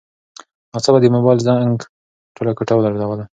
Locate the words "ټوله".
2.35-2.51